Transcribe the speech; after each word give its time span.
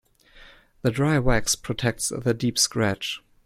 The 0.81 0.89
dry 0.89 1.19
wax 1.19 1.53
protects 1.53 2.09
the 2.09 2.33
deep 2.33 2.57
scratch. 2.57 3.21